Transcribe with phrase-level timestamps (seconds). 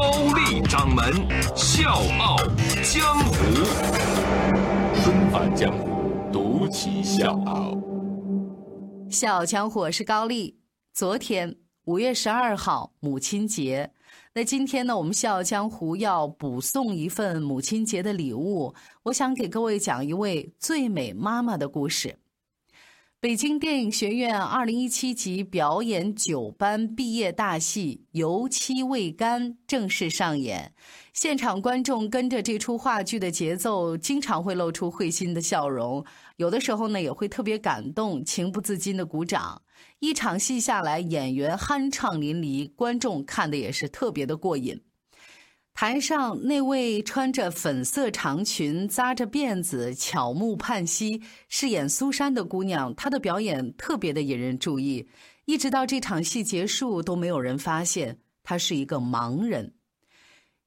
[0.00, 1.12] 高丽掌门
[1.54, 2.38] 笑傲
[2.82, 3.34] 江湖，
[5.02, 7.76] 重返江湖，独骑笑傲。
[9.10, 10.58] 笑傲江湖我是高丽。
[10.94, 13.90] 昨天五月十二号母亲节，
[14.32, 18.74] 那今天呢，我们笑傲江湖要补送一份母亲节的礼物。
[19.02, 22.19] 我想给各位讲一位最美妈妈的故事。
[23.22, 30.72] 北京电影学院二零一七级表演九班毕业大戏《油漆未干》正式上演，
[31.12, 36.02] 现场观众跟着这出话剧的节奏，经常会露出会心的笑容，
[36.38, 39.60] 有的时候呢也会特别感动，情不自禁的鼓掌。
[39.98, 44.80] 一场戏下来，演员酣畅淋漓，观众看的也是特别的过瘾。
[45.72, 55.08] 台上那位穿着粉色长裙、扎着辫子、巧目盼兮饰演苏珊的姑娘，她的表演特别的引人注意。
[55.46, 59.72] 一直到这场戏结束，都没有人发现她是一个盲人。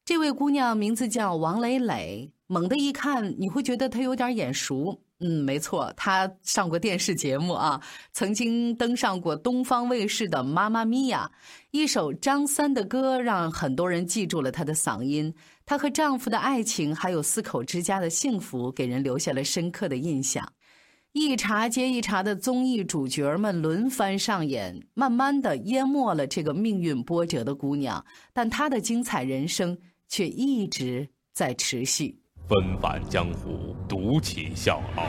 [0.04, 5.04] 这位姑娘名字叫王蕾蕾，猛地一看，你会觉得她有点眼熟。
[5.26, 11.32] 嗯，没错，她上过电视节目啊，曾经登上过东方卫视的《妈妈咪呀》，
[11.72, 15.34] 一首张三的歌让很多人记住了她的嗓音。
[15.66, 20.52] 她和丈夫的爱情，还有四口之家的幸福，给人留下了深刻的印象。
[21.14, 29.78] 一茬接一茬的综艺主角们轮番上演，慢慢的淹没了这个命运波折的姑娘，但她的精彩人生
[30.10, 32.23] 却一直在持续。
[32.50, 35.04] 纷返江湖，独起笑傲。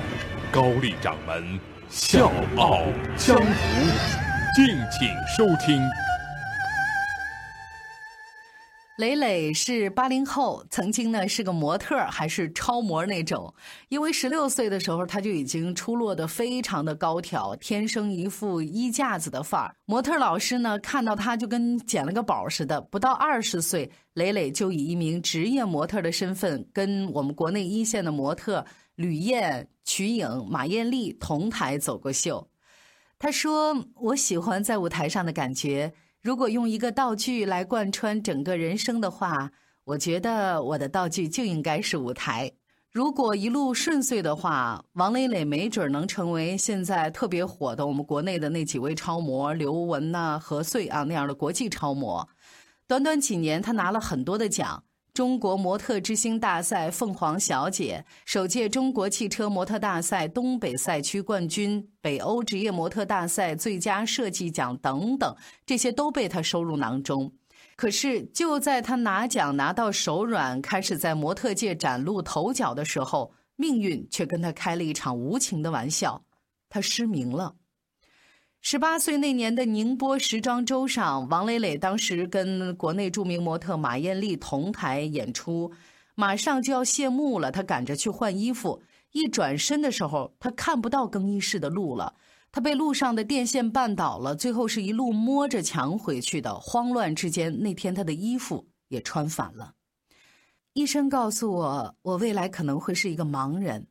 [0.53, 2.83] 高丽掌门笑傲
[3.17, 3.43] 江湖，
[4.55, 5.83] 敬请收听。
[8.97, 13.53] 磊磊是八零后，曾经呢是个模特，还是超模那种。
[13.89, 19.75] 因为十六岁的时候，他就已经出落的非常的高挑，天生一副衣架子的范儿。
[19.85, 22.81] 模特老师呢看到他就跟捡了个宝似的。
[22.83, 32.49] 不到二十岁，磊磊就以一名职业模特的身份，跟我们国内一线的模特吕燕、瞿颖、马艳丽同台走过秀。
[33.19, 39.53] 他说：“我喜欢在舞台上的感觉。”如果用一个道具来贯穿整个人生的话，
[39.85, 42.51] 我觉得我的道具就应该是舞台。
[42.91, 52.27] 如果一路顺遂的话，王磊磊没准能成为现在特别火的我们国内的那几位超模刘雯呐、何穗啊那样的国际超模。
[52.87, 54.83] 短短几年，他拿了很多的奖。
[55.15, 67.33] 中国模特之星大赛凤凰小姐，首届中国汽车模特大赛东北赛区冠军，北欧职业模特大赛最佳设计奖等等，这些都被他收入囊中。
[67.77, 76.25] 可是就在他拿奖拿到手软，开始在模特界崭露头角的时候，命运却跟他开了一场无情的玩笑，
[76.69, 77.55] 他失明了。
[78.67, 85.71] 十八岁那年的宁波时装周上，王磊磊当时跟国内著名模特马艳丽同台演出，
[86.15, 88.83] 马上就要谢幕了，他赶着去换衣服，
[89.13, 92.15] 一转身的时候，他看不到更衣室的路了，
[92.51, 96.59] 他被路上的电线绊倒了，最后是一路摸着墙回去的。
[96.59, 99.75] 慌乱之间，那天他的衣服也穿反了。
[100.73, 103.87] 医生告诉我，我未来可能会是一个盲人。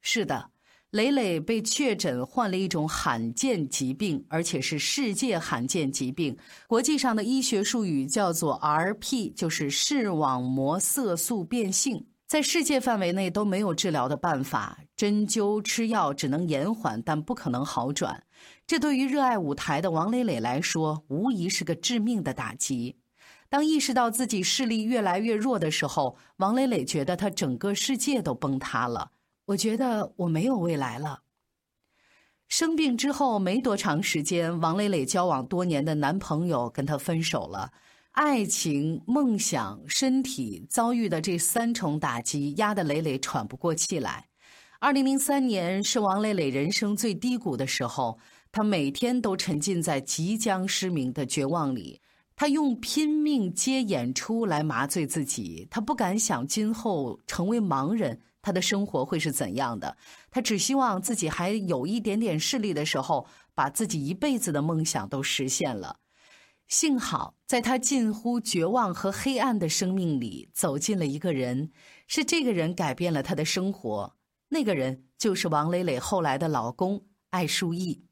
[0.00, 0.53] 是的。
[0.94, 6.36] 磊磊被确诊患了一种罕见疾病，而且是世界罕见疾病。
[6.68, 12.06] 国际上的医学术语叫做 RP，就是视网膜色素变性。
[12.28, 18.22] 在世界范围内都没有治疗的办法，针灸、吃药只能延缓，但不可能好转。
[18.64, 22.94] 这对于热爱舞台的王磊磊来说，无疑是个致命的打击。
[23.48, 29.10] 当意识到自己视力越来越弱的时候，王磊磊觉得他整个世界都崩塌了。
[29.46, 31.20] 我觉得我没有未来了。
[32.48, 37.72] 生病之后没多长时间，王磊磊交往多年的男朋友跟她分手了。
[38.12, 44.28] 爱情、梦想、身体遭遇的这三重打击，压得磊磊喘不过气来。
[44.78, 48.18] 二零零三年是王磊磊人生最低谷的时候，
[48.52, 52.00] 他每天都沉浸在即将失明的绝望里。
[52.36, 58.20] 他用拼命接演出来麻醉自己，他不敢想今后成为盲人。
[58.44, 59.96] 他的生活会是怎样的？
[60.30, 66.00] 他只希望自己还有一点点视力的时候，把自己一辈子的梦想都实现了。
[66.68, 71.70] 幸好，在他近乎绝望和黑暗的生命里，走进了一个人，
[72.06, 74.14] 是这个人改变了他的生活。
[74.50, 78.04] 那个人就是王磊磊后来的老公艾书义。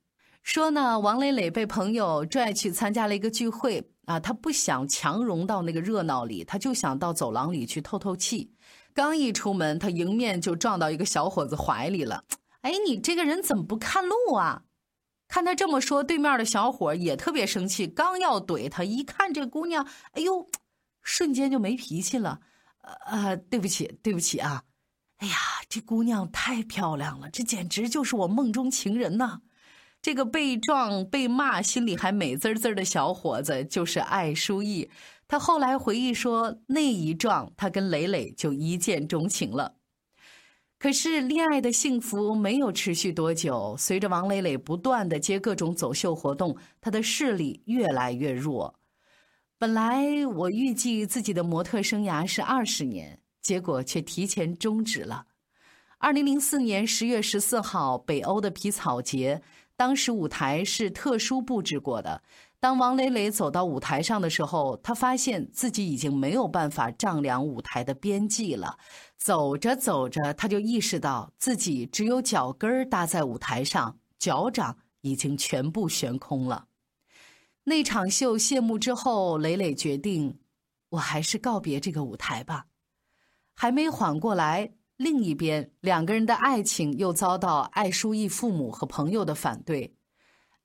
[0.43, 8.55] 说呢，王磊磊被朋友拽去参加了一个聚会啊，他不想强融到那个热闹里，他就想到走廊里去透透气。
[8.95, 12.25] 刚一出门，他迎面就撞到一个小伙子怀里了。
[12.63, 14.63] 哎，你这个人怎么不看路啊？
[15.29, 20.47] 看他这么说，对面的小伙也特别生气，刚要怼他，一看这姑娘，哎呦，
[21.03, 22.41] 瞬间就没脾气了。
[23.07, 24.65] 呃，对不起，对不起啊！
[25.19, 25.37] 哎呀，
[25.69, 29.41] 这姑娘太漂亮了，这简直就是我梦中情人呐！
[30.03, 34.91] 这个被撞、被骂、心里还美滋滋的小伙子，就是艾书义。
[35.33, 39.77] 他后来回忆说，那一撞，他跟磊磊就一见钟情了。
[40.79, 48.79] 可是恋爱的幸福没有持续多久，随着王磊磊不断的接各种走秀活动，他的视力越来越弱。
[49.57, 55.25] 本来我预计自己的模特生涯是二十年，结果却提前终止了。
[55.97, 59.41] 二零零四年十月十四号，北欧的皮草节，
[59.79, 62.23] 当时舞台是特殊布置过的。
[62.63, 68.79] 当王磊磊走到舞台上的时候，他发现自己已经没有办法丈量舞台的边际了。
[69.19, 76.69] 走着走着，他就意识到自己只有脚跟儿搭在舞台上，脚掌已经全部悬空了。
[77.65, 80.39] 那场秀谢幕之后，磊磊决定，
[80.91, 82.67] 我还是告别这个舞台吧。
[83.57, 89.97] 还没缓过来，另一边两个人的爱情又遭到艾书义父母和朋友的反对。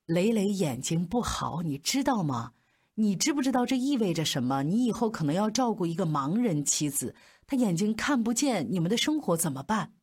[0.07, 2.53] 磊磊眼睛不好，你知道吗？
[2.95, 4.63] 你知不知道这意味着什么？
[4.63, 7.13] 你以后可能要照顾一个盲人妻子，
[7.45, 9.93] 他眼睛看不见，你们的生活怎么办？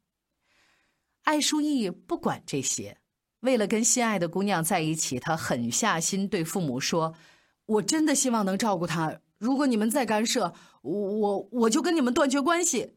[1.23, 2.99] 艾书义不管这些，
[3.41, 7.15] 为了跟心爱的姑娘在一起，他狠下心对父母说
[7.65, 9.21] ：“我真的希望能照顾她。
[9.39, 10.53] 如果你们再干涉，
[10.83, 12.97] 我我我就跟你们断绝关系。”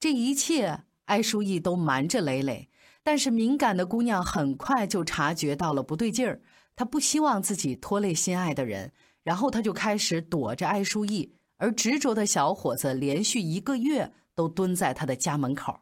[0.00, 2.68] 这一切，艾书义都瞒着磊磊。
[3.02, 6.40] 但是敏感的姑娘很快就察觉到了不对劲儿，
[6.76, 15.80] 她不希望自己拖累心爱的人，然后她就开始躲着艾书义，而执着的小伙子连续一个月都蹲在他的家门口。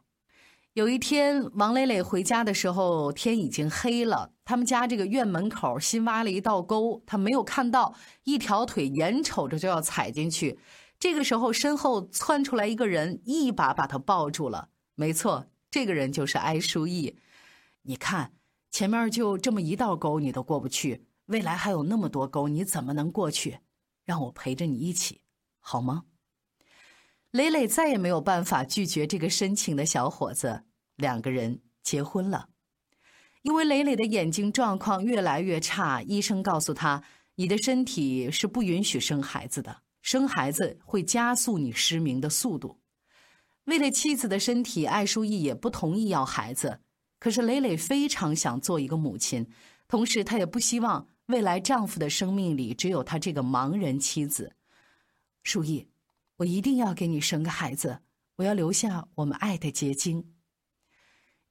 [0.73, 7.93] 有一天，王磊磊回家的时候，天已经黑了，他们家这个院门口新挖了一道沟，他没有看到，
[8.23, 10.57] 一条腿眼瞅着就要踩进去，
[10.97, 14.69] 这个时候身后窜出来一个人，一把把他抱住了。
[14.95, 15.50] 没错。
[15.71, 17.17] 这个人就是艾书义，
[17.83, 18.33] 你看
[18.69, 23.59] 前面就这么一道沟，你都过不去，未来还有那么多沟，你怎么能过去？
[24.03, 25.21] 让我陪着你一起，
[25.61, 26.03] 好吗？
[27.31, 30.65] 磊磊再也没有办法拒绝这个深情的小伙子，
[30.97, 32.49] 两个人结婚了。
[33.43, 37.01] 因为磊磊的眼睛状况越来越差，医生告诉他
[37.35, 42.77] ：“你的身体是不允许生孩子的，生孩子会加速你失明的速度。”
[43.65, 46.79] 为了妻子的身体，艾淑义也不同意要孩子。
[47.19, 49.47] 可是磊磊非常想做一个母亲，
[49.87, 54.53] 同时她也不希望未来丈夫的生命里只有她这个盲人妻子。
[55.43, 55.87] 淑义，
[56.37, 57.99] 我一定要给你生个孩子，
[58.37, 60.33] 我要留下我们爱的结晶。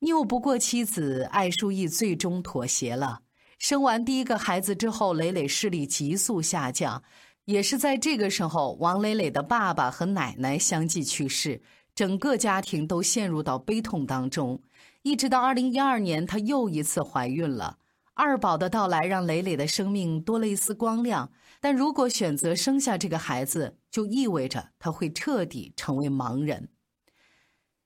[0.01, 3.23] 拗不过妻子，艾淑义最终妥协了。
[3.59, 7.05] 生完第一个孩子之后，磊磊视力急速下降，
[7.45, 11.63] 也是在这个时候，王磊磊的爸爸和奶奶相继去世。
[12.01, 14.63] 整个家庭都陷入到悲痛当中，
[15.03, 17.77] 一直到二零一二年，她又一次怀孕了。
[18.15, 21.31] 二宝的到来让磊磊的生命多了一丝光亮，
[21.61, 26.71] 但如果选择生下这个孩子，就意味着他会彻底成为盲人。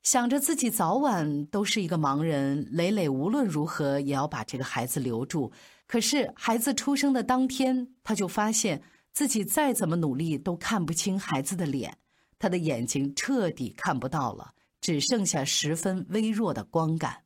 [0.05, 5.51] 想着自己早晚都是一个盲人，磊磊无论如何也要把这个孩子留住。
[5.89, 8.81] 可是孩子出生的当天，他就发现
[9.13, 11.99] 自己再怎么努力都看不清孩子的脸。
[12.45, 17.23] 他的眼睛彻底看不到了，只剩下十分微弱的光感。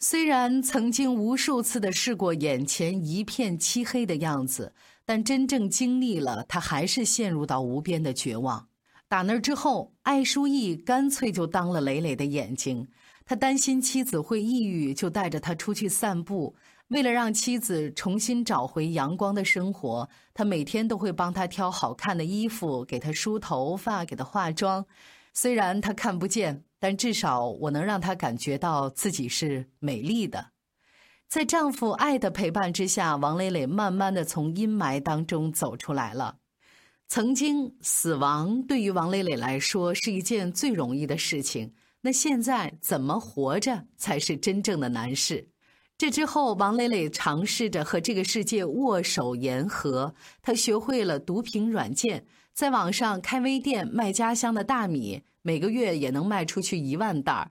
[0.00, 4.74] 虽然曾经无数次的试过眼前一片漆黑的样子，
[5.04, 8.66] 但真正经历了，他还是陷入到无边的绝望。
[9.06, 12.88] 打那之后，艾书义干脆就当了磊磊的眼睛。
[13.24, 16.56] 他担心妻子会抑郁，就带着他出去散步。
[16.94, 24.86] 为了让妻子重新找回阳光的生活，他每天都会帮她挑好看的衣服，给她梳头发，给她化妆。
[25.32, 30.52] 虽然她看不见，但至少我能让她感觉到自己是美丽的。
[31.26, 36.36] 在丈夫爱的陪伴之下，王磊磊慢慢的从阴霾当中走出来了。
[37.08, 45.48] 曾经，死亡对于王磊磊来说是一件最容易的事情，那现在怎么活着才是真正的难事。
[45.96, 50.12] 这之后，王磊磊尝试着和这个世界握手言和。
[50.42, 57.50] 他学会了毒品软件，在网上开微店卖家乡的大米，每个月也能卖出去一万袋儿。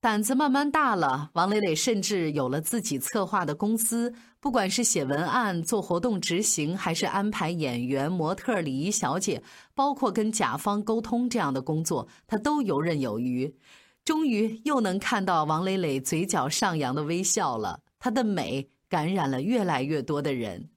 [0.00, 4.14] 胆子慢慢大了，王磊磊甚至有了自己策划的公司。
[4.38, 9.42] 不管是写文案、做活动执行，还是安排演员、模特、礼仪小姐，
[9.74, 13.52] 包括跟甲方沟通这样的工作，他都游刃有余。
[14.10, 20.68] 终于又能看到王磊磊嘴角上扬的微笑了，她的美感染了越来越多的人。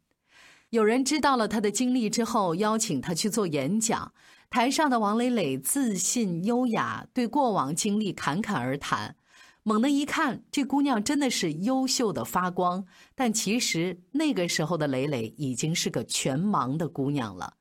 [0.69, 4.13] 有人知道了她的经历之后，邀请她去做演讲。
[4.51, 9.15] 台上的王磊磊自信优雅，对过往经历侃侃而谈。
[9.63, 12.85] 猛地一看，这姑娘真的是优秀的发光。
[13.15, 17.55] 但其实那个时候的磊磊已经是个全盲的姑娘了。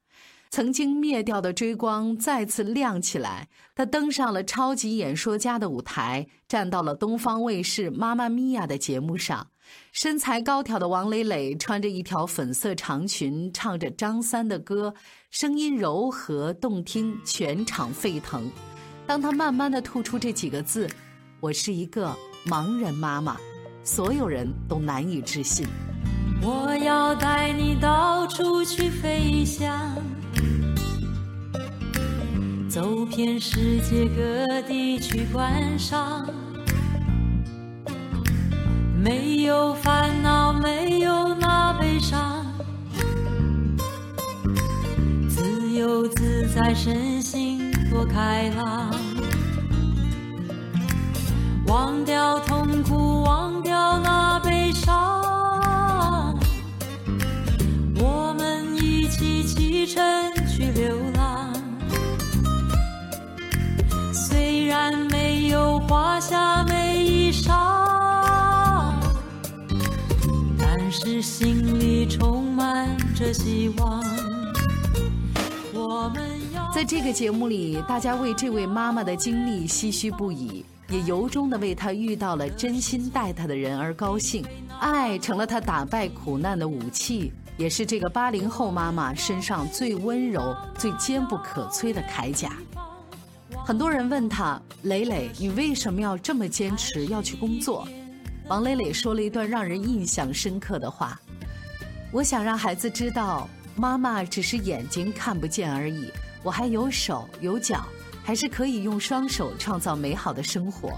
[0.52, 9.46] 曾经灭掉的追光再次亮起来，他登上了超级演说家的舞台，站到了东方卫视《妈妈咪呀》的节目上。
[9.92, 14.92] 身材高挑的王磊磊穿着一条粉色长裙，唱着张三的歌，
[15.30, 18.50] 声音柔和动听，全场沸腾。
[19.06, 20.86] 当他慢慢的吐出这几个字
[21.40, 23.38] ：“我是一个盲人妈妈”，
[23.82, 25.66] 所有人都难以置信。
[26.42, 29.96] 我要带你到处去飞翔。
[32.72, 36.26] 走遍世界各地去观赏，
[38.98, 42.46] 没有烦恼，没有那悲伤，
[45.28, 48.90] 自由自在，身心多开朗，
[73.22, 74.02] 着希望。
[75.72, 84.44] 我们要在这个节目里，大家为这位妈妈的经历唏嘘不已，也由衷的为她遇到了真心待她的人而高兴。
[84.80, 92.56] 爱成了她打败苦难的武器，也是这个八零后妈妈身上最温柔、最坚不可摧的铠甲。
[93.64, 97.86] 很多人问他：“磊磊，你为什么要这么坚持要去工作？”
[98.48, 101.20] 王磊磊说了一段让人印象深刻的话
[102.12, 106.10] ：“我想让孩子知道，妈妈只是眼睛看不见而已，
[106.42, 107.86] 我还有手有脚，
[108.22, 110.92] 还是可以用双手创造美好的生活。”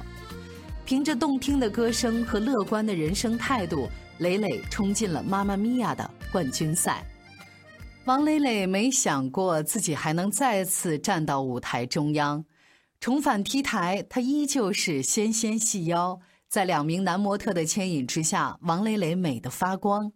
[0.85, 7.07] 凭着动听的歌声和乐观的人生态度，磊磊冲进了《妈妈咪呀》的冠军赛。
[8.07, 12.45] 王磊磊没想过自己还能再次站到舞台中央。
[13.01, 16.19] 重返 T 台，她依旧是纤纤细腰，
[16.49, 20.13] 在两名男模特的牵引之下，王磊磊美得发光。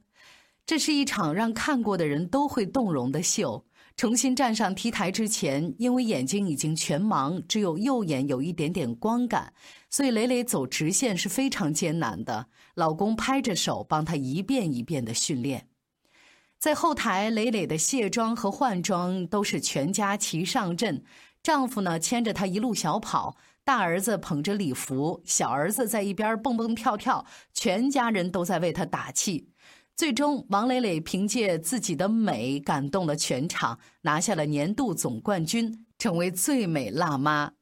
[0.68, 3.64] 这是一场让看过的人都会动容的秀。
[3.96, 9.54] 重新站上 T 台之前，因为眼睛已经全盲，只有右眼有一点点光感，
[9.88, 12.48] 所以磊磊走直线是非常艰难的。
[12.74, 15.68] 老公拍着手帮她一遍一遍的训练。
[16.58, 21.02] 在后台，磊磊的卸妆和换装都是全家齐上阵。
[21.42, 29.48] 丈夫呢牵着她一路小跑，大儿子捧着礼服，小儿子在一边蹦蹦跳跳，全家人都在为她打气。
[29.98, 37.54] 最终，王磊磊凭借自己的美感动了全场，拿下了年度总冠军，成为最美辣妈。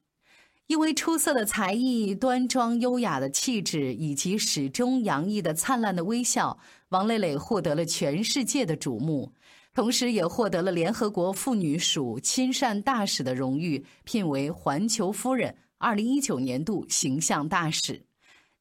[0.67, 9.33] 因为出色的才艺、端庄优雅的气质以及始终洋溢的灿烂的微笑，王磊磊获得了全世界的瞩目。
[9.73, 18.03] 同时，也获得了联合国妇女署亲善大使的荣誉，聘为环球夫人二零一九年度形象大使。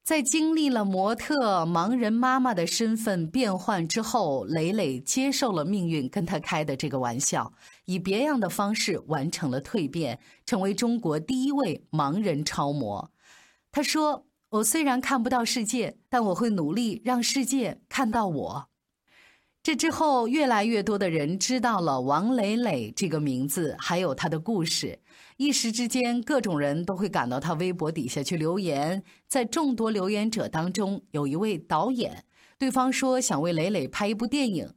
[0.06, 7.52] 在经历了模特、盲人妈妈的身份变换之后，磊磊接受了命运跟他开的这个玩笑，
[7.86, 13.10] 以别样的方式完成了蜕变，成为中国第一位盲人超模。
[13.72, 18.68] 他说：“我虽然看不到世界，但我会努力让世界看到我。”
[19.66, 24.96] 这之后，越来越多的人知道了王磊磊这个名字，还有他的故事。
[25.38, 29.02] 一时之间，各种人都会赶到他微博底下去留言。
[29.26, 32.23] 在众多留言者当中，有一位导演，
[32.56, 34.73] 对方说想为磊磊拍一部电影。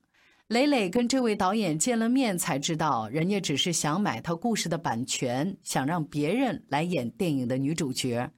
[0.47, 8.31] 磊磊跟这位导演见了面，才知道人家只是想买他故事的版权，想让别人来演电影的女主角。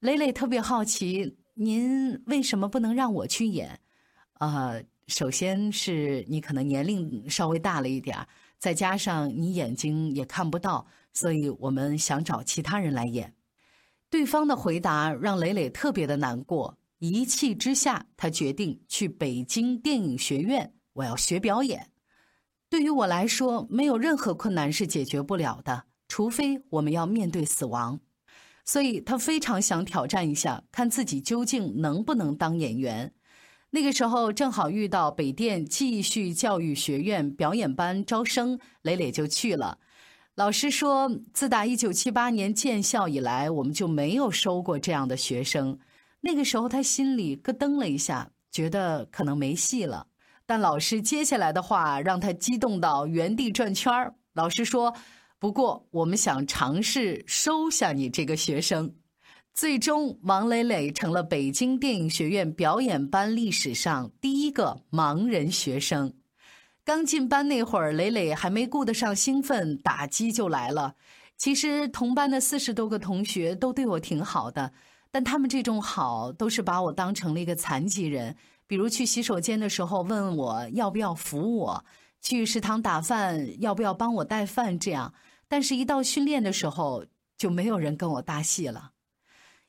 [0.00, 3.78] 磊磊特别好奇，您为什么不能让我去演？
[4.38, 4.80] 啊？
[5.08, 8.16] 首先是你可能年龄稍微大了一点
[8.58, 13.34] 再加上你眼睛也看不到，所以我们想找其他人来演。
[14.08, 21.90] 对方的回答让磊磊特别的难过，一气之下，他决定去北京电影学院，我要学表演。
[22.70, 28.00] 对于我来说，没有任何困难是解决不了的，除非我们要面对死亡。
[28.64, 33.12] 所以他非常想挑战一下，看自己究竟能不能当演员。
[33.74, 39.78] 那个时候正好遇到北电继续教育学院表演班招生，磊磊就去了。
[40.34, 45.78] 老师说，自打一九七八年建校以来，我们就没有收过这样的学生。
[46.20, 50.06] 那个时候，他心里咯噔了一下，觉得可能没戏了。
[50.44, 54.14] 但老师接下来的话让他激动到原地转圈儿。
[54.34, 54.94] 老师说
[55.40, 58.94] ：“不过，我们想尝试收下你这个学生。”
[59.54, 66.14] 最终，王磊磊成了北京电影学院表演班历史上第一个盲人学生。
[66.82, 70.94] 刚进班那会儿，磊磊还没顾得上兴奋，打击就来了。
[71.36, 74.72] 其实，同班的四十多个同学都对我挺好的。
[75.10, 78.34] 但他们这种好，都是把我当成了一个残疾人。
[78.66, 81.84] 比如去洗手间的时候，问我要不要扶我；
[82.22, 84.78] 去食堂打饭，要不要帮我带饭。
[84.78, 85.12] 这样，
[85.46, 87.04] 但是，一到训练的时候，
[87.36, 88.91] 就没有人跟我搭戏了，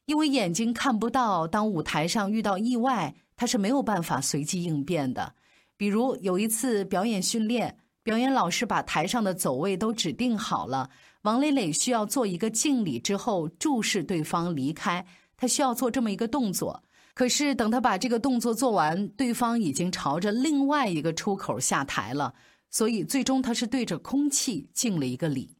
[0.06, 1.48] 因为眼睛看不到。
[1.48, 5.36] 当舞台上遇到意外，他是没有办法随机应变的。
[5.78, 10.90] 比如有一次表演训练，表演老师把台上的走位都指定好了，
[11.24, 15.06] 王磊磊需要做一个敬礼之后，注视对方离开。
[15.36, 16.84] 他需要做这么一个动作，
[17.14, 22.34] 可是等他把这个动作做完，对方已经朝着另外一个出口下台了，
[22.70, 25.58] 所以最终他是对着空气敬了一个礼。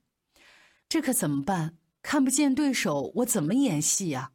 [0.88, 1.76] 这可怎么办？
[2.04, 4.32] 看不见对手，我怎么演戏呀？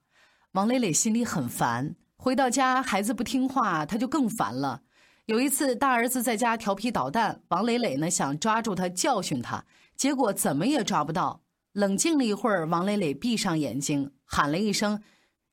[0.52, 1.94] 王磊磊心里很烦。
[2.16, 4.82] 回到家，孩子不听话，他就更烦了。
[5.26, 11.42] 有一次，大儿子在家调皮捣蛋，王磊磊呢想抓住他教训他，结果怎么也抓不到。
[11.72, 15.02] 冷静了一会儿，王磊磊闭上眼睛，喊了一声。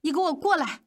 [0.01, 0.79] 你给我过来！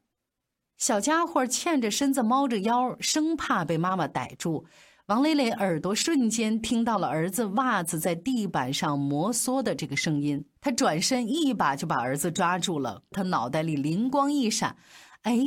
[0.79, 4.65] 小家伙欠着身子，猫着腰，生怕被妈妈逮住。
[5.09, 13.03] 王磊磊耳朵瞬间听到了儿子袜子在地板上摩挲的这个声音，他转身一把就把儿子抓住了。
[13.11, 14.77] 他脑袋里灵光一闪，
[15.23, 15.39] 哎，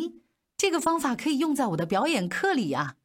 [0.58, 2.96] 这个方法可以用在我的表演课里呀！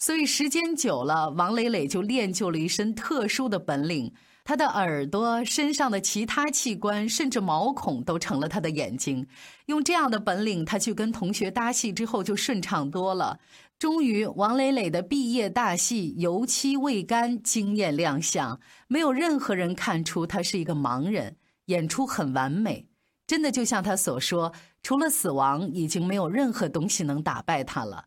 [0.00, 4.12] 所以时间久了，王磊磊就练就了一身特殊的本领。
[4.42, 9.28] 他的耳朵、身上的其他器官，甚至毛孔都成了他的眼睛。
[9.66, 13.38] 用这样的本领，他去跟同学搭戏之后就顺畅多了。
[13.80, 22.90] 终于，王磊磊的毕业大戏《油漆未干》惊艳亮相，没有任何人看出他是一个盲人，演出很完美。
[23.26, 28.04] 真的就像他所说，除了死亡，已经没有任何东西能打败他了。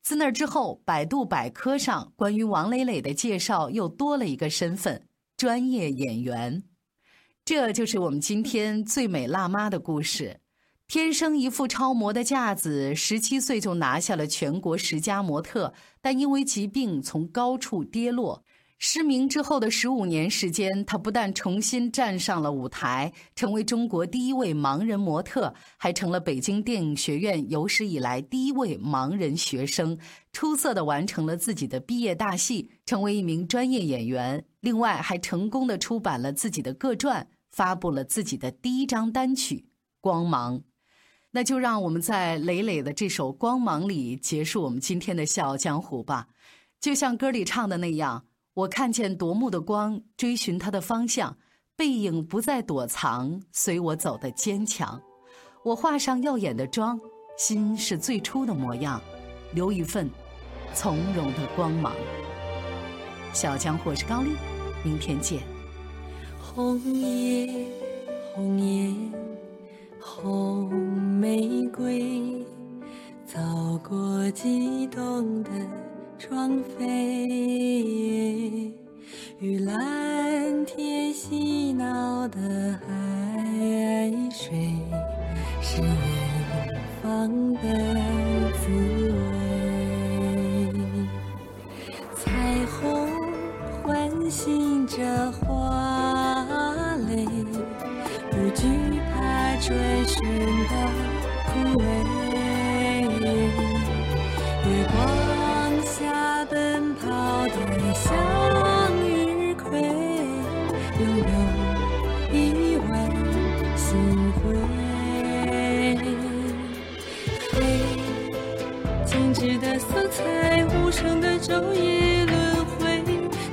[0.00, 5.08] 自那之后，百度百科上关于王磊磊的介绍又多了一个身份。
[5.36, 6.62] 专业演员，
[7.44, 10.38] 这就是我们今天最美辣妈的故事。
[10.88, 18.44] 天生一副超模的架子，十七岁就拿下了全国十佳模特，但因为疾病从高处跌落。
[18.78, 29.98] 失明之后的十五年时间，她不但重新站上了舞台，成为中国第一位盲人模特，还成了北京电影学院有史以来第一位盲人学生，
[30.32, 34.44] 出色的完成了自己的毕业大戏，成为一名专业演员。
[34.60, 39.56] 另外，还成功的出版了自己的个传，发布了自己的第一张单曲
[40.00, 40.58] 《光芒》。
[41.36, 46.28] 那就让我们在磊磊的这首《光芒》里结束我们今天的《笑傲江湖》吧，
[46.80, 48.24] 就像歌里唱的那样。
[48.54, 51.36] 我看见夺目的光，追寻它的方向，
[51.76, 54.98] 背影不再躲藏，随我走的坚强。
[55.62, 56.98] 我画上耀眼的妆，
[57.36, 58.98] 心是最初的模样，
[59.52, 60.08] 留一份
[60.72, 61.92] 从容的光芒。
[63.34, 64.30] 小江或是高丽，
[64.82, 65.42] 明天见。
[66.40, 67.66] 红叶，
[68.34, 68.94] 红叶，
[70.00, 70.70] 红
[71.20, 72.44] 玫瑰，
[73.24, 73.38] 走
[73.88, 75.50] 过激动的。
[76.18, 76.86] 窗飞，
[79.38, 82.38] 与蓝天嬉闹的
[82.86, 84.74] 海水，
[85.60, 85.92] 是远
[87.02, 87.60] 方的
[88.58, 89.05] 滋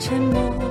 [0.03, 0.62] 沉默。